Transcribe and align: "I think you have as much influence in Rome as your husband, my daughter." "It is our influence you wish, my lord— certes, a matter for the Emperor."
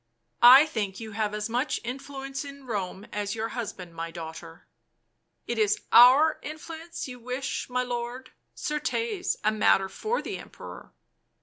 "I 0.57 0.65
think 0.65 0.99
you 0.99 1.11
have 1.11 1.35
as 1.35 1.47
much 1.47 1.79
influence 1.83 2.43
in 2.43 2.65
Rome 2.65 3.05
as 3.13 3.35
your 3.35 3.49
husband, 3.49 3.93
my 3.93 4.09
daughter." 4.09 4.65
"It 5.45 5.59
is 5.59 5.79
our 5.91 6.39
influence 6.41 7.07
you 7.07 7.19
wish, 7.19 7.69
my 7.69 7.83
lord— 7.83 8.31
certes, 8.67 9.37
a 9.43 9.51
matter 9.51 9.87
for 9.89 10.19
the 10.23 10.39
Emperor." 10.39 10.91